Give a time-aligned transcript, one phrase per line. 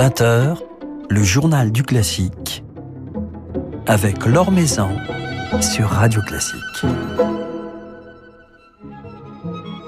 [0.00, 0.56] 20h,
[1.10, 2.64] le journal du classique
[3.86, 4.88] avec Laure Maison
[5.60, 6.86] sur Radio Classique.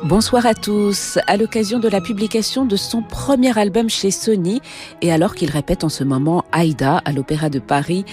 [0.05, 1.19] Bonsoir à tous.
[1.27, 4.61] À l'occasion de la publication de son premier album chez Sony
[5.01, 8.05] et alors qu'il répète en ce moment Aïda à l'Opéra de Paris,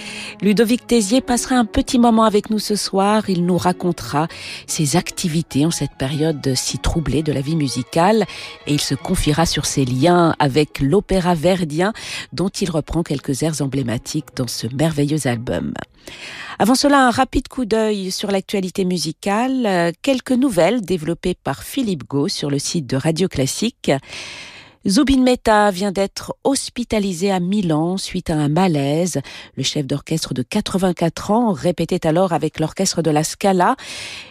[0.42, 3.28] Ludovic Tézier passera un petit moment avec nous ce soir.
[3.28, 4.28] Il nous racontera
[4.66, 8.24] ses activités en cette période si troublée de la vie musicale
[8.66, 11.92] et il se confiera sur ses liens avec l'opéra verdien
[12.32, 15.72] dont il reprend quelques airs emblématiques dans ce merveilleux album.
[16.58, 22.28] Avant cela, un rapide coup d'œil sur l'actualité musicale, quelques nouvelles développées par Philippe Gau
[22.28, 23.90] sur le site de Radio Classique.
[24.88, 29.20] Zubin Mehta vient d'être hospitalisé à Milan suite à un malaise.
[29.54, 33.76] Le chef d'orchestre de 84 ans répétait alors avec l'orchestre de la Scala.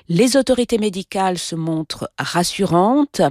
[0.07, 3.21] Les autorités médicales se montrent rassurantes,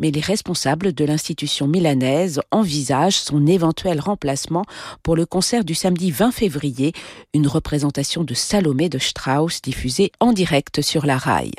[0.00, 4.64] mais les responsables de l'institution milanaise envisagent son éventuel remplacement
[5.04, 6.92] pour le concert du samedi 20 février,
[7.32, 11.52] une représentation de Salomé de Strauss diffusée en direct sur la rail.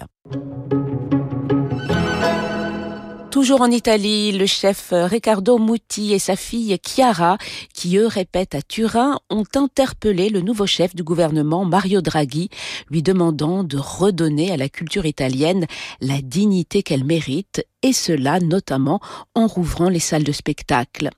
[3.38, 7.38] Toujours en Italie, le chef Riccardo Muti et sa fille Chiara,
[7.72, 12.50] qui eux répètent à Turin, ont interpellé le nouveau chef du gouvernement Mario Draghi,
[12.90, 15.68] lui demandant de redonner à la culture italienne
[16.02, 19.00] la dignité qu'elle mérite, et cela notamment
[19.36, 21.12] en rouvrant les salles de spectacle.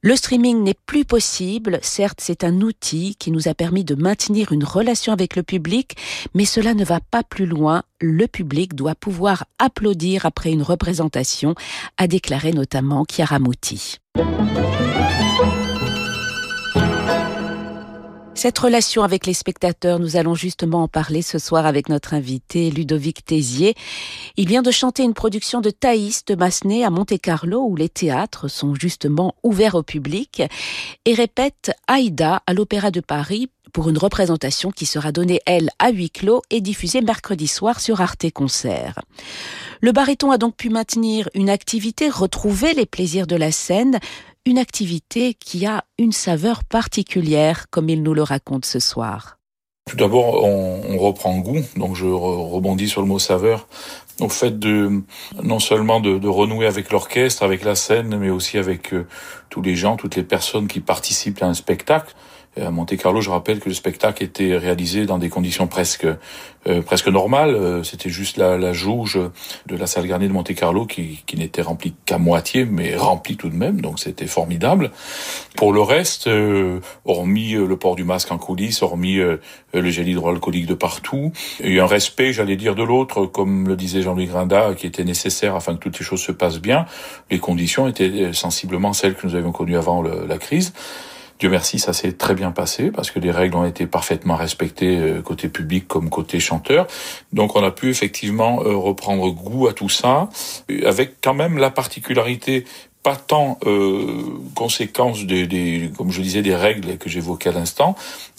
[0.00, 4.52] Le streaming n'est plus possible, certes c'est un outil qui nous a permis de maintenir
[4.52, 5.96] une relation avec le public,
[6.34, 7.82] mais cela ne va pas plus loin.
[8.00, 11.56] Le public doit pouvoir applaudir après une représentation,
[11.96, 13.96] a déclaré notamment Chiara Muti.
[18.38, 22.70] Cette relation avec les spectateurs, nous allons justement en parler ce soir avec notre invité
[22.70, 23.74] Ludovic Tézier.
[24.36, 28.46] Il vient de chanter une production de Thaïs de Massenet à Monte-Carlo où les théâtres
[28.46, 30.44] sont justement ouverts au public
[31.04, 35.90] et répète Aïda à l'Opéra de Paris pour une représentation qui sera donnée, elle, à
[35.90, 39.00] huis clos et diffusée mercredi soir sur Arte Concert.
[39.80, 43.98] Le baryton a donc pu maintenir une activité, retrouver les plaisirs de la scène,
[44.48, 49.38] une activité qui a une saveur particulière, comme il nous le raconte ce soir.
[49.90, 53.68] Tout d'abord, on, reprend goût, donc je rebondis sur le mot saveur,
[54.20, 55.02] au fait de
[55.42, 59.06] non seulement de, renouer avec l'orchestre, avec la scène, mais aussi avec euh,
[59.50, 62.14] tous les gens, toutes les personnes qui participent à un spectacle.
[62.60, 66.06] À Monte Carlo, je rappelle que le spectacle était réalisé dans des conditions presque
[66.68, 67.54] euh, presque normales.
[67.54, 69.18] Euh, c'était juste la, la, jauge
[69.66, 73.36] de la salle garnie de Monte Carlo qui, qui n'était remplie qu'à moitié, mais remplie
[73.36, 73.80] tout de même.
[73.80, 74.90] Donc c'était formidable.
[75.56, 80.66] Pour le reste, euh, hormis le port du masque en coulisses, hormis le gel hydroalcoolique
[80.66, 81.32] de partout,
[81.62, 84.86] il y a un respect, j'allais dire, de l'autre, comme le disait Jean-Louis Grinda, qui
[84.86, 86.86] était nécessaire afin que toutes les choses se passent bien.
[87.30, 90.72] Les conditions étaient sensiblement celles que nous avions connues avant la crise.
[91.38, 94.96] Dieu merci, ça s'est très bien passé parce que les règles ont été parfaitement respectées
[94.98, 96.88] euh, côté public comme côté chanteur.
[97.32, 100.28] Donc on a pu effectivement euh, reprendre goût à tout ça,
[100.84, 102.64] avec quand même la particularité
[103.04, 104.24] pas tant euh,
[104.56, 107.94] conséquence des, des, comme je disais, des règles que j'évoquais à l'instant,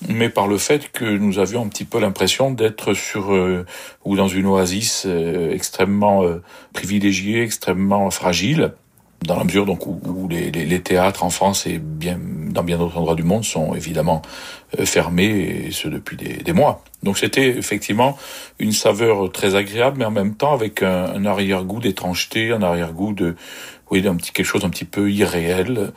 [0.09, 3.66] mais par le fait que nous avions un petit peu l'impression d'être sur euh,
[4.04, 5.08] ou dans une oasis
[5.52, 6.24] extrêmement
[6.74, 8.74] privilégiée, extrêmement fragile
[9.25, 12.97] dans la mesure donc où, les, les, théâtres en France et bien dans bien d'autres
[12.97, 14.22] endroits du monde sont évidemment
[14.80, 16.84] euh, fermés et ce depuis des, des mois.
[17.03, 18.18] Donc c'était effectivement
[18.59, 23.13] une saveur très agréable, mais en même temps avec un, un arrière-goût d'étrangeté, un arrière-goût
[23.13, 23.35] de
[23.91, 25.91] oui d'un petit quelque chose un petit peu irréel.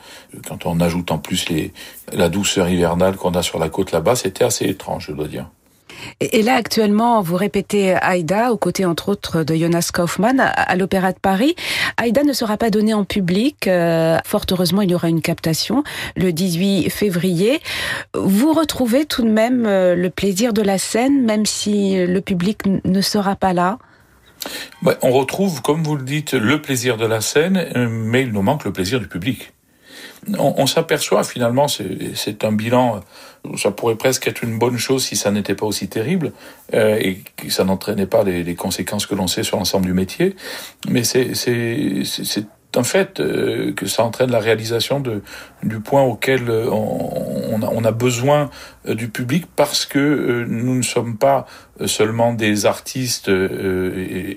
[0.47, 1.73] Quand on ajoute en plus les
[2.11, 5.49] la douceur hivernale qu'on a sur la côte là-bas, c'était assez étrange, je dois dire.
[6.19, 11.11] Et, là, actuellement, vous répétez Aïda, aux côtés, entre autres, de Jonas Kaufmann, à, l'Opéra
[11.11, 11.55] de Paris.
[11.97, 13.67] Aïda ne sera pas donnée en public.
[13.67, 15.83] Euh, fort heureusement, il y aura une captation
[16.15, 17.61] le 18 février.
[18.13, 22.61] Vous retrouvez tout de même euh, le plaisir de la scène, même si le public
[22.65, 23.77] ne sera pas là?
[25.01, 28.41] On retrouve, comme vous le dites, le plaisir de la scène, euh, mais il nous
[28.41, 29.53] manque le plaisir du public
[30.37, 33.01] on, s'aperçoit finalement, c'est un bilan,
[33.57, 36.31] ça pourrait presque être une bonne chose si ça n'était pas aussi terrible
[36.73, 40.35] euh, et que ça n'entraînait pas les, conséquences que l'on sait sur l'ensemble du métier.
[40.89, 41.33] Mais c'est
[42.75, 45.21] un fait euh, que ça entraîne la réalisation de,
[45.61, 48.49] du point auquel on, on, a, besoin
[48.87, 51.45] euh, du public parce que nous ne sommes pas
[51.85, 53.29] seulement des artistes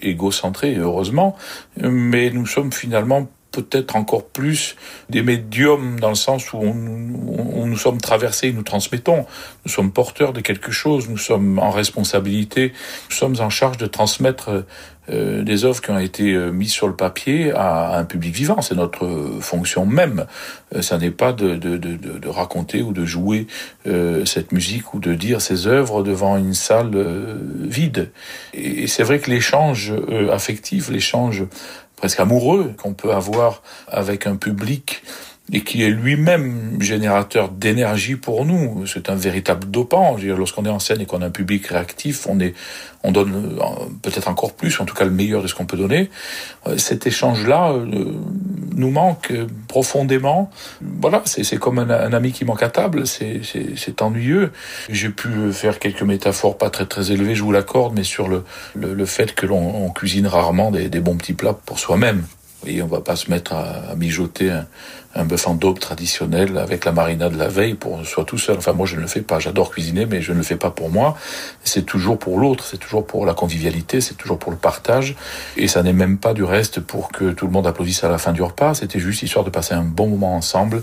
[0.03, 1.37] égocentrés, heureusement,
[1.81, 3.29] mais nous sommes finalement
[3.63, 4.77] peut-être encore plus
[5.11, 9.27] des médiums dans le sens où on, nous sommes traversés, nous transmettons,
[9.65, 12.73] nous sommes porteurs de quelque chose, nous sommes en responsabilité,
[13.11, 14.65] nous sommes en charge de transmettre
[15.09, 18.61] euh, des œuvres qui ont été euh, mises sur le papier à, un public vivant.
[18.61, 20.27] C'est notre fonction même.
[20.75, 23.47] Euh, ça n'est pas de, raconter ou de jouer
[24.25, 26.91] cette musique ou de dire ces œuvres devant une salle
[27.61, 28.11] vide.
[28.53, 29.93] Et, c'est vrai que l'échange
[30.31, 31.45] affectif, l'échange
[31.97, 35.03] presque amoureux qu'on peut avoir avec un public
[35.53, 38.85] et qui est lui-même générateur d'énergie pour nous.
[38.87, 40.17] C'est un véritable dopant.
[40.21, 42.55] Lorsqu'on est en scène et qu'on a un public réactif, on est,
[43.05, 43.65] on donne euh,
[44.03, 46.11] peut-être encore plus, en tout cas le meilleur de ce qu'on peut donner.
[46.67, 48.13] Euh, cet échange-là euh,
[48.75, 49.33] nous manque
[49.69, 50.51] profondément.
[50.81, 53.07] Voilà, c'est comme un, ami qui manque à table.
[53.07, 54.51] C'est ennuyeux.
[54.89, 58.43] J'ai pu faire quelques métaphores pas très très élevées, je vous l'accorde, mais sur le,
[58.75, 62.25] le, fait que l'on cuisine rarement des, des bons petits plats pour soi-même.
[62.67, 64.67] Et on va pas se mettre à, mijoter un,
[65.17, 68.59] un bœuf en daube traditionnel avec la marinade de la veille pour soi tout seul.
[68.59, 69.39] Enfin, moi, je ne le fais pas.
[69.39, 71.17] J'adore cuisiner, mais je ne le fais pas pour moi.
[71.65, 72.65] C'est toujours pour l'autre.
[72.65, 74.01] C'est toujours pour la convivialité.
[74.01, 75.17] C'est toujours pour le partage.
[75.57, 78.19] Et ça n'est même pas du reste pour que tout le monde applaudisse à la
[78.19, 78.75] fin du repas.
[78.75, 80.83] C'était juste histoire de passer un bon moment ensemble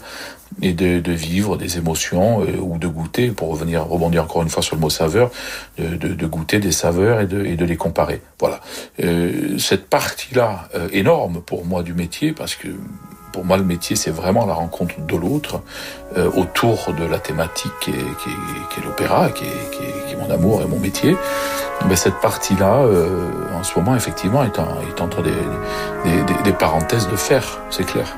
[0.61, 4.49] et de, de vivre des émotions euh, ou de goûter, pour revenir rebondir encore une
[4.49, 5.31] fois sur le mot saveur,
[5.77, 8.21] de, de, de goûter des saveurs et de, et les comparer.
[8.39, 8.59] Voilà.
[9.01, 12.67] Euh, cette partie-là euh, énorme pour moi du métier, parce que
[13.33, 15.61] pour moi, le métier, c'est vraiment la rencontre de l'autre
[16.17, 18.29] euh, autour de la thématique qui est, qui
[18.79, 21.17] est, l'opéra, qui est, qui, est, mon amour et mon métier.
[21.89, 25.31] Mais cette partie-là, euh, en ce moment, effectivement, est, est entre des,
[26.05, 28.15] des, des parenthèses de fer, c'est clair.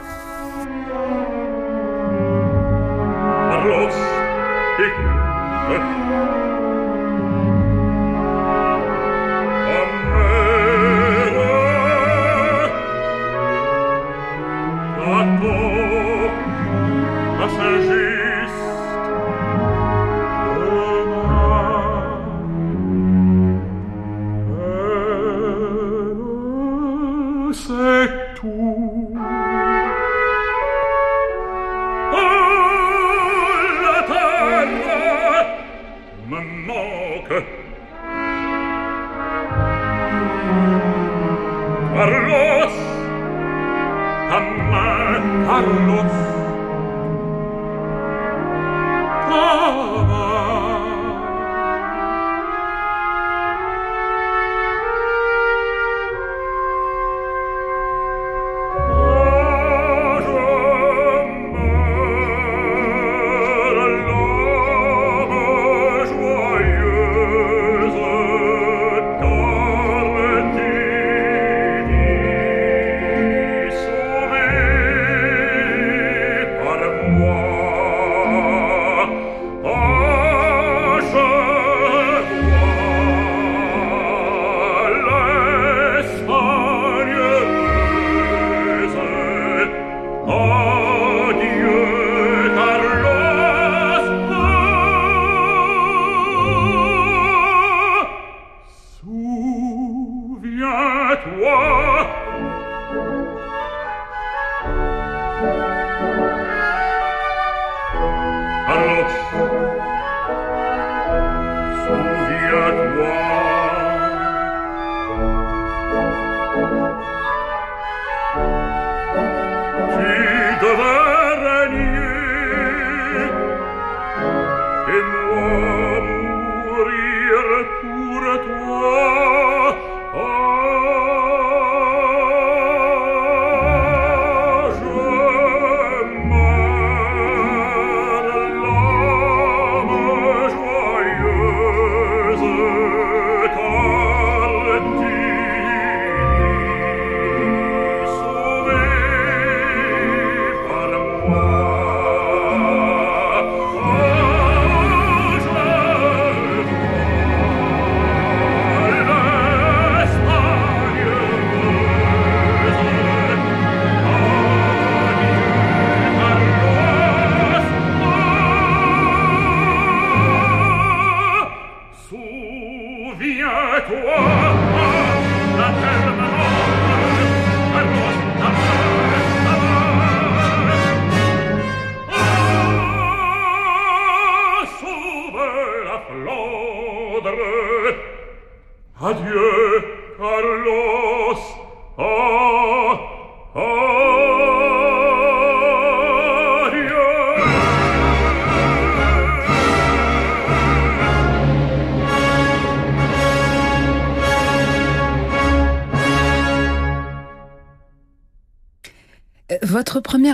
[90.27, 90.74] Oh!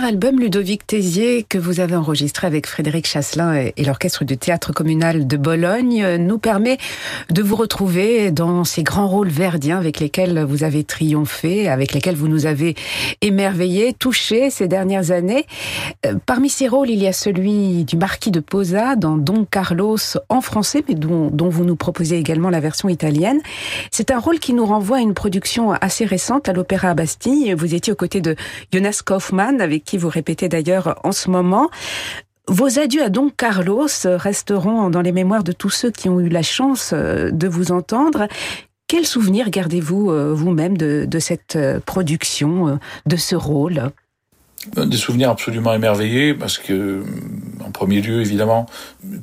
[0.02, 4.72] Premier album, Ludovic Tézier, que vous avez enregistré avec Frédéric Chasselin et l'orchestre du théâtre
[4.72, 6.78] communal de Bologne, euh, nous permet
[7.30, 12.16] de vous retrouver dans ces grands rôles verdiens avec lesquels vous avez triomphé, avec lesquels
[12.16, 12.74] vous nous avez
[13.20, 15.46] émerveillés, touchés ces dernières années.
[16.04, 19.98] Euh, parmi ces rôles, il y a celui du marquis de Posa dans Don Carlos
[20.28, 23.40] en français, mais dont, dont vous nous proposez également la version italienne.
[23.92, 27.54] C'est un rôle qui nous renvoie à une production assez récente à l'Opéra Bastille.
[27.54, 28.34] Vous étiez aux côtés de
[28.72, 31.70] Jonas Kaufmann, avec vous répétez d'ailleurs en ce moment.
[32.48, 36.28] Vos adieux à Don Carlos resteront dans les mémoires de tous ceux qui ont eu
[36.28, 38.26] la chance euh, de vous entendre.
[38.88, 43.92] Quel souvenir gardez-vous euh, vous-même de, cette euh, production, de ce rôle?
[44.76, 47.02] Des souvenirs absolument émerveillés parce que,
[47.64, 48.66] en premier lieu, évidemment,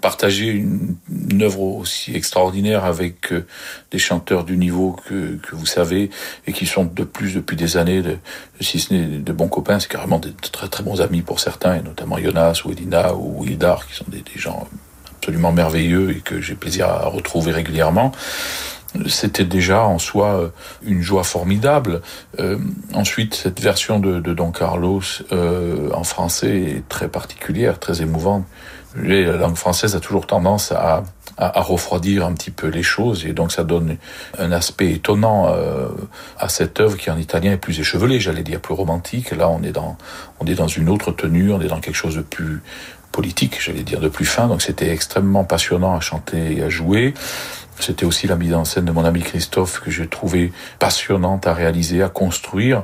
[0.01, 0.97] partager une,
[1.41, 3.45] œuvre aussi extraordinaire avec euh,
[3.91, 6.09] des chanteurs du niveau que, que, vous savez
[6.47, 8.17] et qui sont de plus depuis des années, de,
[8.59, 11.75] si ce n'est de bons copains, c'est carrément des très très bons amis pour certains,
[11.75, 14.67] et notamment Jonas ou Edina ou Hildar, qui sont des, des gens
[15.29, 18.11] absolument merveilleux et que j'ai plaisir à retrouver régulièrement
[19.07, 20.49] c'était déjà en soi euh,
[20.81, 22.01] une joie formidable.
[22.39, 22.57] Euh,
[22.95, 28.45] ensuite, cette version de, Don Carlos euh, en français est très particulière, très émouvante.
[28.95, 31.03] La langue française a toujours tendance à,
[31.37, 33.95] refroidir un petit peu les choses et donc ça donne
[34.39, 35.47] un aspect étonnant
[36.37, 39.31] à cette œuvre qui en italien est plus échevelée, j'allais dire plus romantique.
[39.31, 39.97] Là, on est dans
[40.41, 42.61] on est dans une autre tenue, on est dans quelque chose de plus
[43.11, 44.47] politique, j'allais dire de plus fin.
[44.47, 47.13] Donc c'était extrêmement passionnant à chanter et à jouer.
[47.79, 51.53] C'était aussi la mise en scène de mon ami Christophe que j'ai trouvé passionnante à
[51.53, 52.83] réaliser, à construire.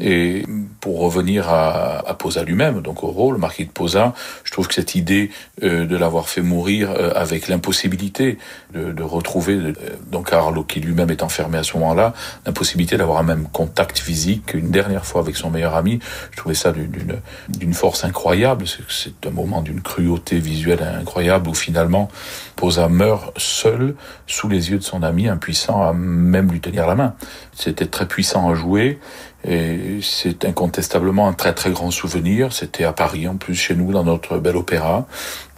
[0.00, 0.44] Et
[0.80, 4.74] pour revenir à, à Posa lui-même, donc au rôle, Marquis de Posa, je trouve que
[4.74, 5.30] cette idée
[5.62, 8.38] euh, de l'avoir fait mourir euh, avec l'impossibilité
[8.74, 9.72] de, de, retrouver, euh,
[10.10, 12.12] donc Carlo qui lui-même est enfermé à ce moment-là,
[12.44, 15.98] l'impossibilité d'avoir un même contact physique une dernière fois avec son meilleur ami,
[16.30, 18.64] je trouvais ça d'une force incroyable.
[18.88, 22.08] C'est un moment d'une cruauté visuelle incroyable où finalement
[22.56, 23.94] Posa meurt seul
[24.26, 27.14] sous les yeux de son ami, impuissant à même lui tenir la main.
[27.52, 28.98] C'était très puissant à jouer.
[29.44, 32.52] Et c'est incontestablement un très très grand souvenir.
[32.52, 35.06] C'était à Paris en plus chez nous dans notre bel opéra.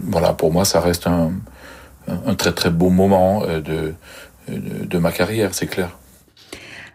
[0.03, 1.33] Voilà, pour moi ça reste un,
[2.09, 3.95] un très très beau moment euh, de,
[4.49, 5.91] de ma carrière, c'est clair.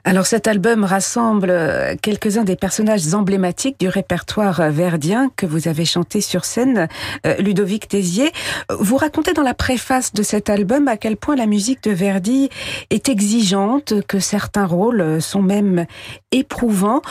[0.05, 5.69] Alors cet album rassemble euh, quelques-uns des personnages emblématiques du répertoire euh, verdien que vous
[5.69, 6.89] avez chanté sur scène,
[7.25, 8.29] euh, Ludovic Tézier.
[8.77, 12.49] Vous racontez dans la préface de cet album à quel point la musique de Verdi
[12.89, 15.85] est exigeante, que certains rôles sont même
[16.33, 17.01] éprouvants.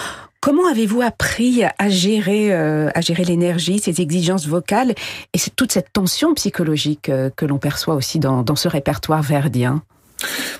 [0.42, 4.94] Comment avez-vous appris à gérer, à gérer l'énergie, ces exigences vocales
[5.32, 9.82] et toute cette tension psychologique que l'on perçoit aussi dans, dans ce répertoire verdien?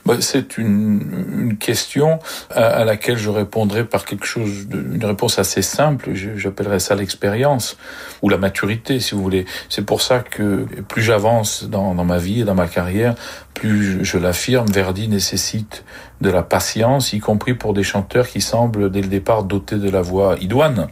[0.06, 2.18] Bah, c'est une, une, question
[2.50, 6.10] à, laquelle je répondrai par quelque chose, une réponse assez simple.
[6.14, 7.76] J'appellerais ça l'expérience
[8.22, 9.44] ou la maturité, si vous voulez.
[9.68, 13.14] C'est pour ça que plus j'avance dans, dans ma vie et dans ma carrière,
[13.54, 15.84] plus je, je l'affirme, Verdi nécessite
[16.20, 19.90] de la patience, y compris pour des chanteurs qui semblent dès le départ dotés de
[19.90, 20.88] la voix idoine.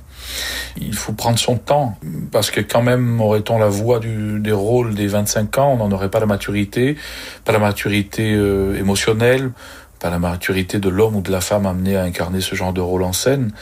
[0.81, 1.99] Il faut prendre son temps,
[2.31, 5.93] parce que quand même, aurait-on la voix du, des rôles des 25 ans, on n'en
[5.93, 6.97] aurait pas la maturité,
[7.45, 9.53] pas la maturité euh, émotionnelle,
[9.99, 12.81] pas la maturité de l'homme ou de la femme amené à incarner ce genre de
[12.81, 13.53] rôle en scène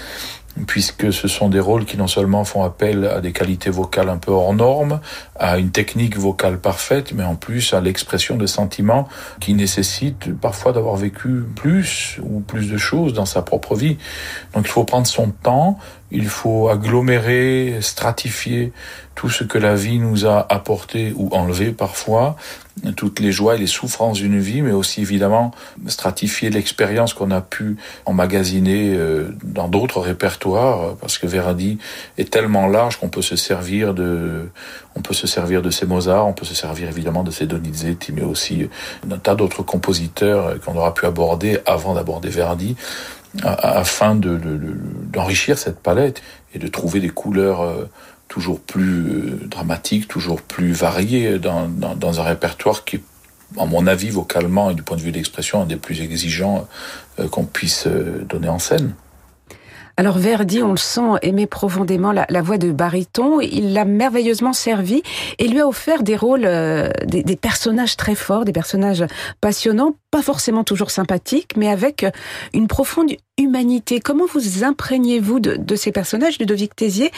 [0.67, 4.17] puisque ce sont des rôles qui non seulement font appel à des qualités vocales un
[4.17, 5.00] peu hors normes,
[5.38, 9.09] à une technique vocale parfaite, mais en plus à l'expression de sentiments
[9.41, 13.99] qui nécessitent parfois d'avoir vécu plus ou plus de choses dans sa propre vie.
[14.55, 15.79] Donc il faut prendre son temps,
[16.11, 18.73] il faut agglomérer, stratifier
[19.15, 22.37] tout ce que la vie nous a apporté ou enlevé parfois,
[22.97, 25.50] toutes les joies et les souffrances d'une vie, mais aussi évidemment
[25.88, 31.79] stratifier l'expérience qu'on a pu emmagasiner euh, dans d'autres répertoires, parce que Verdi
[32.17, 34.49] est tellement large qu'on peut se servir de,
[34.95, 38.12] on peut se servir de ces Mozart, on peut se servir évidemment de ces Donizetti,
[38.12, 38.69] mais aussi
[39.05, 42.77] d'un tas d'autres compositeurs qu'on aura pu aborder avant d'aborder Verdi
[43.43, 46.23] afin d'enrichir de, cette palette
[46.55, 47.85] et de trouver des couleurs euh,
[48.29, 53.01] toujours plus euh, dramatiques, toujours plus variées dans, dans, un répertoire qui,
[53.59, 56.67] à mon avis, vocalement et du point de vue de l'expression, un des plus exigeants
[57.19, 58.95] euh, qu'on puisse donner en scène.
[59.99, 63.40] Alors Verdi, on le sent, aimait profondément la, voix de baryton.
[63.40, 65.02] Il l'a merveilleusement servi
[65.40, 69.05] et lui a offert des rôles, euh, des, personnages très forts, des personnages
[69.40, 72.07] passionnants, pas forcément toujours sympathiques, mais avec
[72.55, 73.99] une profonde humanité.
[73.99, 77.11] Comment vous imprégnez-vous de, ces personnages, Ludovic Tézier,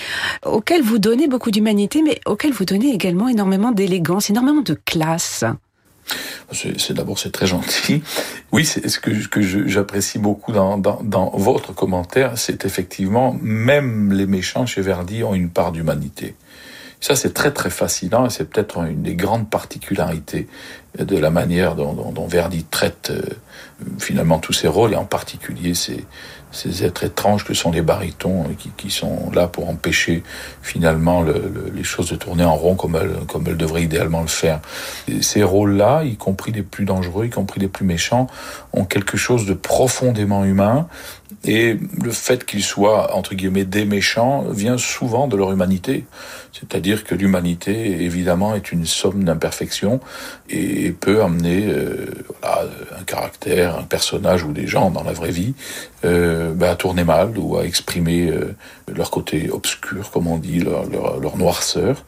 [0.46, 5.44] auxquels vous donnez beaucoup d'humanité, mais auxquels vous donnez également énormément d'élégance, énormément de classe?
[6.52, 8.02] C'est d'abord c'est très gentil.
[8.52, 14.12] Oui, c'est ce que, que j'apprécie beaucoup dans, dans, dans, votre commentaire, c'est effectivement même
[14.12, 16.34] les méchants chez Verdi ont une part d'humanité.
[17.00, 20.48] Ça, c'est très très fascinant et c'est peut-être une des grandes particularités
[20.98, 23.22] de la manière dont, dont, Verdi traite euh,
[23.98, 26.04] finalement tous ses rôles et en particulier ces,
[26.52, 30.22] ces êtres étranges que sont les barytons qui, qui sont là pour empêcher
[30.62, 34.28] finalement le, les choses de tourner en rond comme elles, comme elles devraient idéalement le
[34.28, 34.60] faire.
[35.20, 38.26] Ces rôles-là, y compris les plus dangereux, y compris les plus méchants,
[38.72, 40.86] ont quelque chose de profondément humain
[41.44, 46.04] et le fait qu'ils soient, entre guillemets, des méchants vient souvent de leur humanité.
[46.52, 50.00] C'est-à-dire que l'humanité, évidemment, est une somme d'imperfections
[50.48, 52.06] et peut amener euh,
[52.40, 52.68] voilà,
[52.98, 55.54] un caractère, un personnage ou des gens dans la vraie vie
[56.04, 58.54] euh, bah, à tourner mal ou à exprimer euh,
[58.94, 62.04] leur côté obscur, comme on dit, leur, leur, leur noirceur.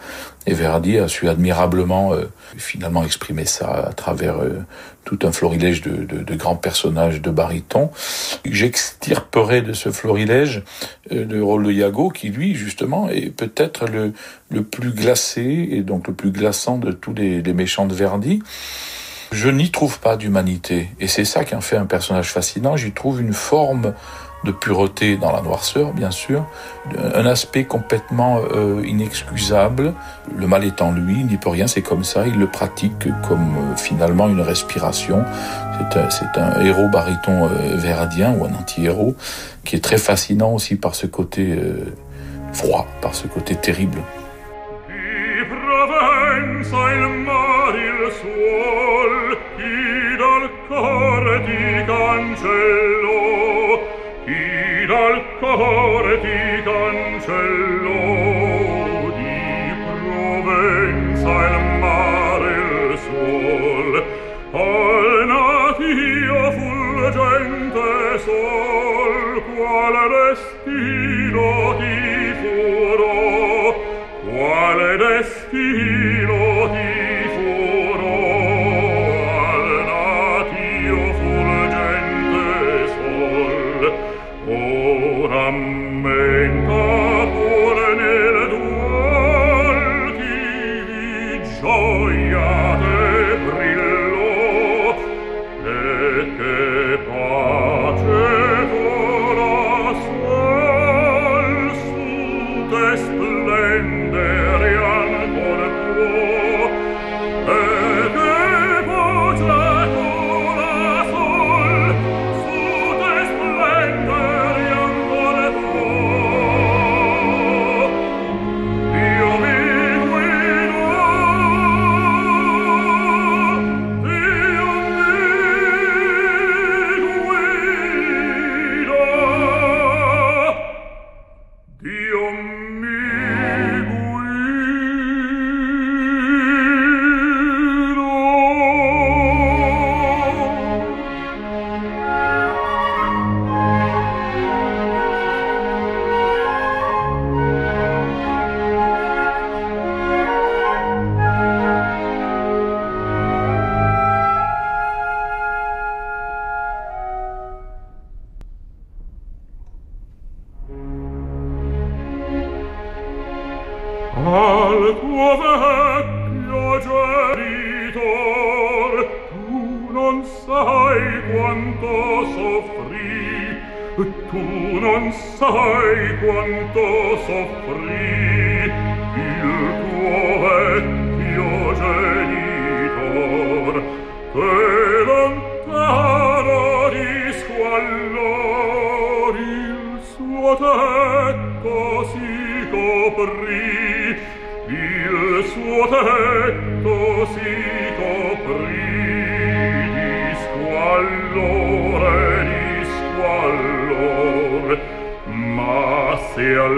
[0.46, 2.24] Et Verdi a su admirablement euh,
[2.56, 4.64] finalement exprimer ça à travers euh,
[5.04, 7.90] tout un florilège de, de, de, grands personnages de baryton.
[8.44, 10.62] J'extirperai de ce florilège
[11.12, 14.12] euh, le rôle de Iago, qui lui justement est peut-être le,
[14.50, 18.42] le plus glacé et donc le plus glaçant de tous les, les méchants de Verdi.
[19.30, 22.76] Je n'y trouve pas d'humanité, et c'est ça qui en fait un personnage fascinant.
[22.76, 23.94] J'y trouve une forme
[24.44, 26.44] de pureté dans la noirceur, bien sûr,
[27.14, 29.94] un aspect complètement euh, inexcusable.
[30.34, 33.08] Le mal est en lui, il n'y peut rien, c'est comme ça, il le pratique
[33.28, 35.24] comme euh, finalement une respiration.
[36.10, 39.14] C'est un, héros baryton euh, verdien ou un anti-héros
[39.64, 41.92] qui est très fascinant aussi par ce côté euh,
[42.52, 43.98] froid, par ce côté terrible.
[55.52, 58.00] amore ti cancello
[59.16, 59.40] di
[60.02, 63.92] Provenza il mare il sol.
[64.52, 67.90] Al natio fulgente
[68.24, 71.98] sol qual destino ti
[72.40, 73.14] furo
[74.24, 76.01] quale destino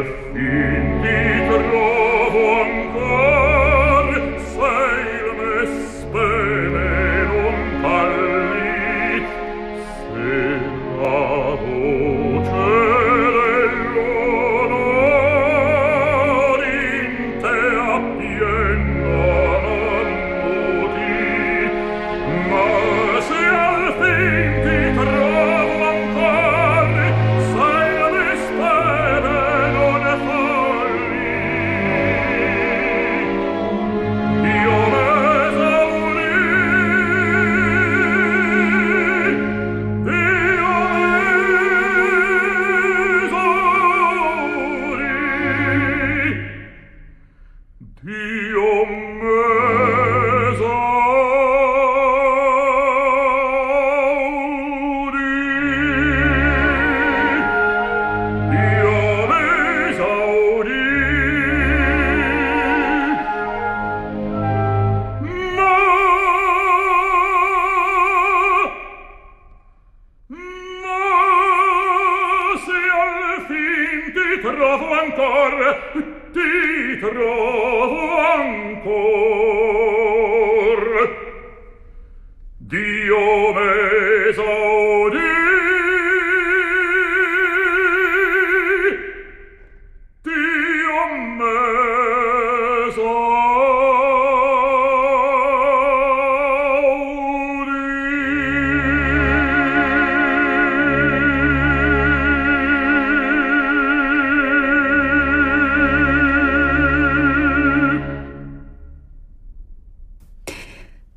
[0.04, 0.53] with you.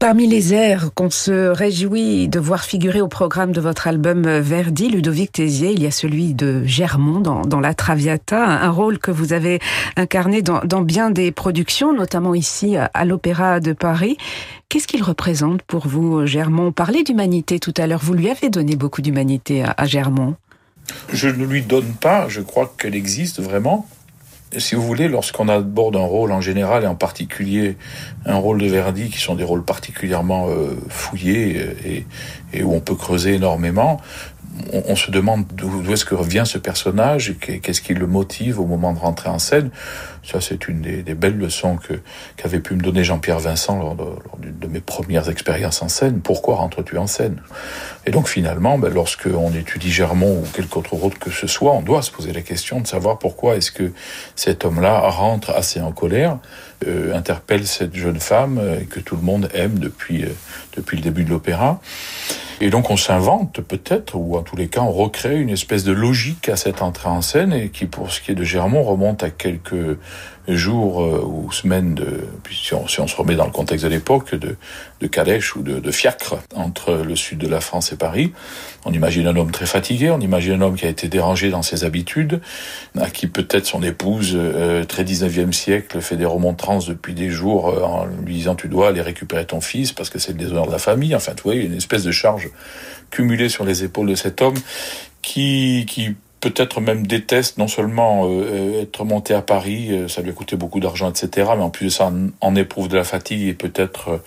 [0.07, 4.87] Parmi les airs qu'on se réjouit de voir figurer au programme de votre album Verdi,
[4.87, 9.33] Ludovic Tézier, il y a celui de Germont dans, La Traviata, un rôle que vous
[9.33, 9.59] avez
[9.97, 14.15] incarné dans, bien des productions, notamment ici à l'Opéra de Paris.
[14.69, 16.67] Qu'est-ce qu'il représente pour vous, Germont?
[16.67, 17.99] On parlait d'humanité tout à l'heure.
[18.01, 20.35] Vous lui avez donné beaucoup d'humanité à, à Germont.
[21.11, 23.85] Je ne lui donne pas, je crois qu'elle existe vraiment
[24.55, 27.77] si vous voulez, lorsqu'on aborde un rôle en général et en particulier
[28.25, 32.05] un rôle de Verdi, qui sont des rôles particulièrement euh, fouillés et,
[32.53, 33.99] et, où on peut creuser énormément,
[34.73, 38.93] on, se demande d'où est-ce que revient ce personnage, qu'est-ce qui le motive au moment
[38.93, 39.69] de rentrer en scène.
[40.23, 41.93] Ça, c'est une des, belles leçons que
[42.35, 43.95] qu'avait pu me donner Jean-Pierre Vincent lors,
[44.39, 46.19] d'une de, mes premières expériences en scène.
[46.21, 47.41] Pourquoi rentres-tu en scène?
[48.05, 51.73] Et donc finalement, ben, lorsque on étudie Germont ou quelque autre rôle que ce soit,
[51.73, 53.91] on doit se poser la question de savoir pourquoi est-ce que
[54.35, 56.39] cet homme-là rentre assez en colère,
[56.85, 60.29] euh, interpelle cette jeune femme euh, que tout le monde aime depuis euh,
[60.75, 61.81] depuis le début de l'opéra.
[62.59, 65.91] Et donc on s'invente peut-être, ou en tous les cas on recrée une espèce de
[65.91, 69.21] logique à cette entrée en scène et qui pour ce qui est de Germont remonte
[69.21, 69.97] à quelques
[70.47, 73.89] jours euh, ou semaines de, si on, si on, se remet dans le contexte de
[73.89, 74.55] l'époque, de,
[75.01, 78.31] de calèche ou de, de, fiacre entre le sud de la France et Paris.
[78.85, 81.61] On imagine un homme très fatigué, on imagine un homme qui a été dérangé dans
[81.61, 82.39] ses habitudes,
[82.97, 87.69] à qui peut-être son épouse, euh, très 19e siècle, fait des remontrances depuis des jours
[87.69, 90.67] euh, en lui disant tu dois aller récupérer ton fils parce que c'est le déshonneur
[90.67, 91.15] de la famille.
[91.15, 92.49] Enfin, tu vois, une espèce de charge
[93.11, 94.55] cumulée sur les épaules de cet homme
[95.21, 100.29] qui, qui peut-être même déteste non seulement euh, être monté à Paris, euh, ça lui
[100.29, 103.53] a coûté beaucoup d'argent, etc., mais en plus ça, en, éprouve de la fatigue et
[103.53, 104.17] peut-être euh,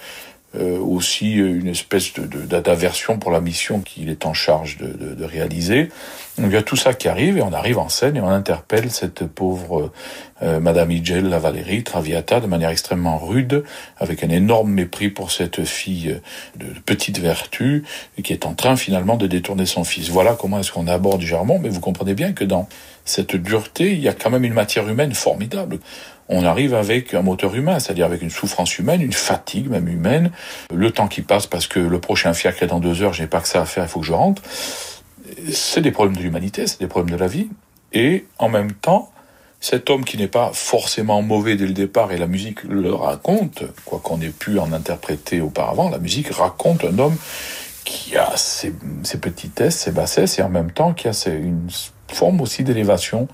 [0.59, 5.91] aussi une espèce d'aversion pour la mission qu'il est en charge de, de, réaliser.
[6.39, 8.29] Donc il y a tout ça qui arrive et on arrive en scène et on
[8.29, 9.93] interpelle cette pauvre
[10.43, 13.63] euh, Madame Igel, la Valérie, Traviata, de manière extrêmement rude,
[13.99, 16.19] avec un énorme mépris pour cette fille
[16.57, 17.85] de petite vertu
[18.23, 20.09] qui est en train finalement de détourner son fils.
[20.09, 22.69] Voilà comment est-ce qu'on aborde Germont, mais vous comprenez bien que dans
[23.05, 25.79] cette dureté, il y a quand même une matière humaine formidable
[26.31, 30.31] on arrive avec un moteur humain, c'est-à-dire avec une souffrance humaine, une fatigue même humaine,
[30.73, 33.29] le temps qui passe parce que le prochain fiacre est dans deux heures, je n'ai
[33.29, 34.43] pas que ça à faire, il faut que je rentre.
[35.53, 37.49] C'est des problèmes de l'humanité, c'est des problèmes de la vie.
[37.93, 39.11] Et en même temps,
[39.61, 43.65] cet homme qui n'est pas forcément mauvais dès le départ, et la musique le raconte,
[43.85, 47.17] quoi qu'on ait pu en interpréter auparavant, la musique raconte un homme
[47.85, 51.69] qui a ses, ses petitesses, ses bassesses, et en même temps qui a une
[52.07, 53.27] forme aussi d'élévation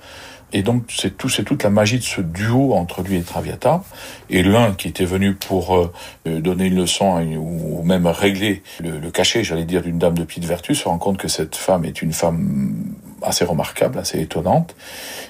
[0.52, 3.82] et donc, c'est tout, c'est toute la magie de ce duo entre lui et Traviata.
[4.30, 5.92] Et l'un qui était venu pour euh,
[6.28, 10.44] euh, donner une leçon ou même régler le, cachet, j'allais dire, d'une dame de petite
[10.44, 12.74] vertu, se rend compte que cette femme est une femme
[13.22, 14.76] assez remarquable, assez étonnante,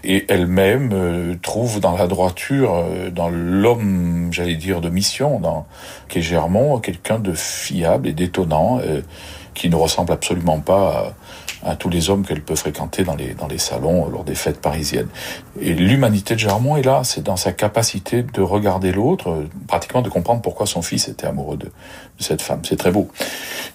[0.04, 5.66] et elle-même euh, trouve dans la droiture, dans l'homme, j'allais dire, de mission, dans
[6.08, 8.80] qui est Germont, quelqu'un de fiable et d'étonnant,
[9.56, 11.14] qui ne ressemble absolument pas
[11.64, 14.60] à tous les hommes qu'elle peut fréquenter dans les, dans les salons lors des fêtes
[14.60, 15.08] parisiennes.
[15.60, 20.08] Et l'humanité de Germont est là, c'est dans sa capacité de regarder l'autre, pratiquement de
[20.08, 21.70] comprendre pourquoi son fils était amoureux de,
[22.18, 22.60] cette femme.
[22.64, 23.08] C'est très beau.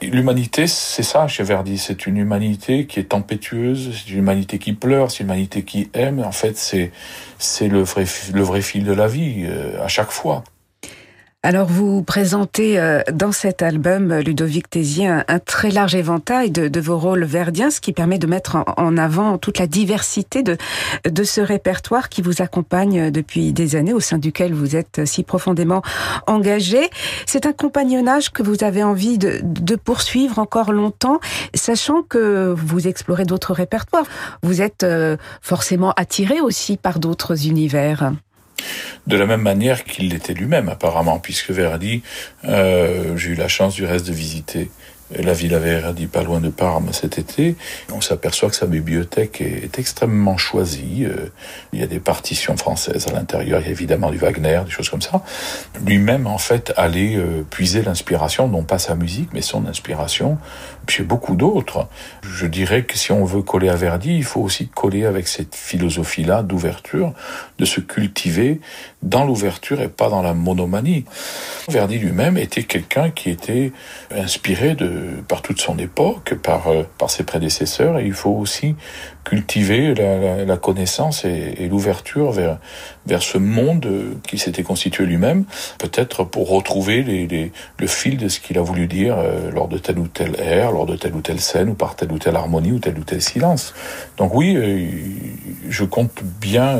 [0.01, 4.73] L'humanité, c'est ça chez Verdi, c'est une humanité qui est tempétueuse, c'est une humanité qui
[4.73, 6.23] pleure, c'est une humanité qui aime.
[6.23, 6.91] En fait, c'est
[7.37, 10.43] c'est le vrai, le vrai fil de la vie euh, à chaque fois.
[11.43, 16.80] Alors vous présentez euh, dans cet album, euh, Ludovic Tézier, un, très large éventail de,
[16.80, 20.56] vos rôles verdiens, ce qui permet de mettre en, avant toute la diversité de,
[21.10, 25.23] de ce répertoire qui vous accompagne depuis des années, au sein duquel vous êtes si
[25.23, 25.82] profondément
[26.27, 26.91] engagé.
[27.25, 31.19] C'est un compagnonnage que vous avez envie de, de poursuivre encore longtemps,
[31.56, 34.06] sachant que vous explorez d'autres répertoires.
[34.43, 38.12] Vous êtes euh, forcément attiré aussi par d'autres univers
[39.08, 42.04] de la même manière qu'il l'était lui-même apparemment, puisque Verdi,
[42.45, 44.69] euh, j'ai eu la chance du reste de visiter
[45.17, 47.56] la Villa Verdi, pas loin de Parme cet été.
[47.91, 51.06] On s'aperçoit que sa bibliothèque est, extrêmement choisie.
[51.06, 51.32] Euh,
[51.74, 54.71] il y a des partitions françaises à l'intérieur, il y a évidemment du Wagner, des
[54.71, 55.24] choses comme ça.
[55.86, 60.38] Lui-même, en fait, allait euh, puiser l'inspiration, non pas sa musique, mais son inspiration
[60.88, 61.88] chez beaucoup d'autres.
[62.21, 65.56] Je dirais que si on veut coller à Verdi, il faut aussi coller avec cette
[65.56, 67.13] philosophie-là d'ouverture,
[67.60, 68.60] de se cultiver
[69.02, 71.06] dans l'ouverture et pas dans la monomanie.
[71.69, 73.71] Verdi lui-même était quelqu'un qui était
[74.13, 78.75] inspiré de, par toute son époque, par, euh, par ses prédécesseurs, et il faut aussi
[79.23, 82.57] cultiver la, la, connaissance et, et l'ouverture vers,
[83.05, 83.88] vers ce monde
[84.27, 85.45] qui s'était constitué lui-même,
[85.77, 89.67] peut-être pour retrouver les, les, le fil de ce qu'il a voulu dire euh, lors
[89.67, 92.19] de tel ou tel air, lors de telle ou telle scène, ou par telle ou
[92.19, 93.73] telle harmonie, ou tel ou tel silence.
[94.17, 94.88] Donc oui, euh,
[95.69, 96.79] je compte bien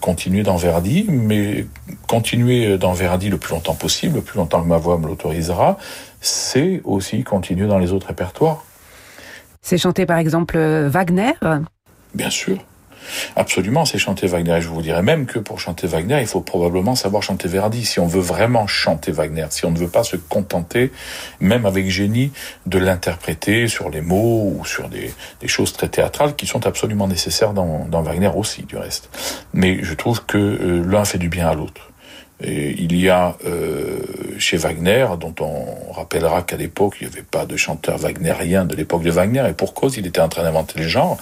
[0.00, 1.66] continuer dans Verdi, mais
[2.06, 5.78] continuer dans Verdi le plus longtemps possible, le plus longtemps que ma voix me l'autorisera,
[6.20, 8.64] c'est aussi continuer dans les autres répertoires.
[9.62, 11.32] C'est chanter par exemple Wagner?
[12.14, 12.58] Bien sûr.
[13.36, 14.56] Absolument, c'est chanter Wagner.
[14.58, 17.84] Et je vous dirais même que pour chanter Wagner, il faut probablement savoir chanter Verdi.
[17.84, 20.92] Si on veut vraiment chanter Wagner, si on ne veut pas se contenter,
[21.40, 22.32] même avec génie,
[22.66, 25.12] de l'interpréter sur les mots ou sur des,
[25.46, 29.10] choses très théâtrales qui sont absolument nécessaires dans, dans Wagner aussi, du reste.
[29.52, 31.89] Mais je trouve que euh, l'un fait du bien à l'autre.
[32.42, 33.98] Et il y a euh,
[34.38, 38.74] chez Wagner, dont on rappellera qu'à l'époque, il n'y avait pas de chanteur wagnérien de
[38.74, 41.18] l'époque de Wagner, et pour cause, il était en train d'inventer le genre,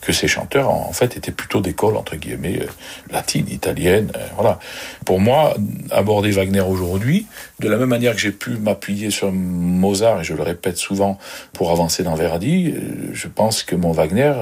[0.00, 2.66] que ces chanteurs, en fait, étaient plutôt d'école, entre guillemets, euh,
[3.12, 4.58] latine, italienne, euh, voilà.
[5.04, 5.54] Pour moi,
[5.90, 7.26] aborder Wagner aujourd'hui,
[7.60, 11.18] de la même manière que j'ai pu m'appuyer sur Mozart, et je le répète souvent,
[11.52, 14.32] pour avancer dans Verdi, euh, je pense que mon Wagner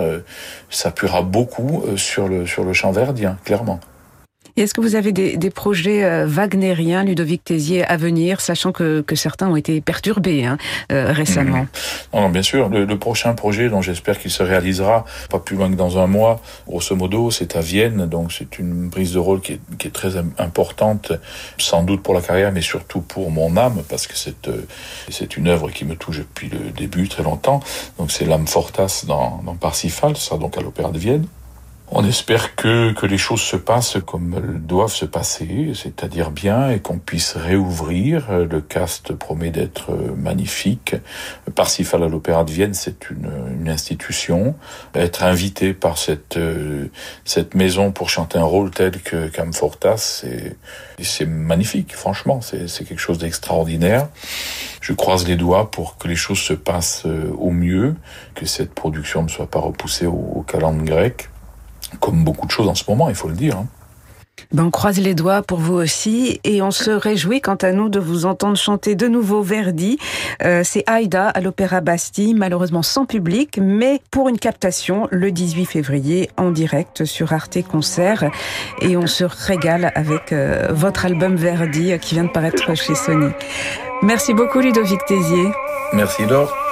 [0.71, 3.81] s'appuiera beaucoup sur le, sur le chant verdien, clairement.
[4.57, 9.49] Est-ce que vous avez des, projets euh, wagnériens, Ludovic Tézier, à venir, sachant que, certains
[9.49, 10.57] ont été perturbés hein,
[10.93, 11.63] euh, récemment?
[11.63, 11.69] Mmh.
[12.15, 12.69] non, non, bien sûr.
[12.69, 16.41] Le, prochain projet, dont j'espère qu'il se réalisera pas plus loin que dans un mois,
[16.67, 18.07] grosso modo, c'est à Vienne.
[18.07, 21.13] Donc c'est une prise de rôle qui est, très importante,
[21.59, 24.67] sans doute pour la carrière, mais surtout pour mon âme, parce que c'est euh,
[25.11, 27.61] c'est une œuvre qui me touche depuis le début, très longtemps.
[27.99, 31.27] Donc c'est l'âme fortas dans, Parsifal, sera donc à l'Opéra de Vienne.
[31.89, 36.71] On espère que, que les choses se passent comme elles doivent se passer, c'est-à-dire bien,
[36.71, 38.33] et qu'on puisse réouvrir.
[38.33, 40.97] Le cast promet d'être magnifique.
[41.55, 44.57] Parsifal à l'Opéra de Vienne, c'est une, une, institution.
[44.97, 46.39] Être invité par cette,
[47.25, 50.25] cette maison pour chanter un rôle tel que Camfortas,
[51.01, 52.41] c'est magnifique, franchement.
[52.41, 54.09] C'est quelque chose d'extraordinaire.
[54.81, 57.07] Je croise les doigts pour que les choses se passent
[57.39, 57.95] au mieux,
[58.35, 61.29] que cette production ne soit pas repoussée au, au calendrier grec
[62.01, 63.57] comme beaucoup de choses en ce moment, il faut le dire.
[63.57, 63.67] Hein.
[64.53, 67.89] Ben on croise les doigts pour vous aussi et on se réjouit quant à nous
[67.89, 69.99] de vous entendre chanter de nouveau Verdi.
[70.43, 75.65] Euh, C'est Aïda à l'Opéra Bastille, malheureusement sans public, mais pour une captation le 18
[75.67, 78.25] février en direct sur Arte Concert.
[78.83, 83.31] Et on se régale avec euh, votre album Verdi qui vient de paraître chez Sony.
[84.03, 85.49] Merci beaucoup Ludovic Tézier.
[85.93, 86.66] Merci Laure.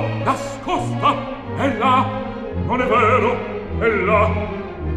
[0.00, 1.16] Fernando nascosta
[1.56, 2.06] è là
[2.66, 3.36] non è vero
[3.78, 4.28] è là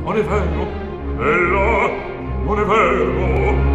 [0.04, 0.68] non è vero
[1.18, 1.90] è là
[2.46, 3.73] non è vero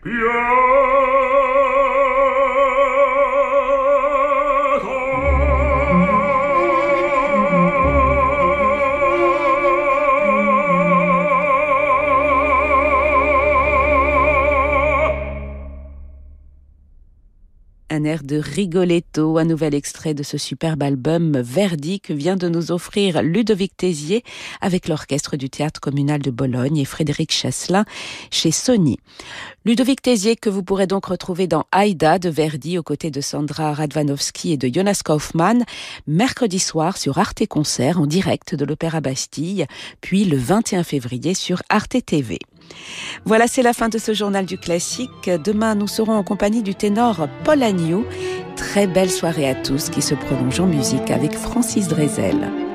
[0.00, 0.67] Pure
[18.16, 23.22] de Rigoletto, un nouvel extrait de ce superbe album Verdi que vient de nous offrir
[23.22, 24.24] Ludovic Tézier
[24.62, 27.84] avec l'orchestre du théâtre communal de Bologne et Frédéric Chasselin
[28.30, 28.98] chez Sony.
[29.66, 33.74] Ludovic Tézier que vous pourrez donc retrouver dans Aïda de Verdi aux côtés de Sandra
[33.74, 35.64] Radvanovski et de Jonas Kaufmann
[36.06, 39.66] mercredi soir sur Arte Concert en direct de l'Opéra Bastille,
[40.00, 42.38] puis le 21 février sur Arte TV.
[43.24, 45.30] Voilà, c'est la fin de ce journal du classique.
[45.44, 48.04] Demain, nous serons en compagnie du ténor Paul Agnew.
[48.56, 52.67] Très belle soirée à tous qui se prolonge en musique avec Francis Drezel.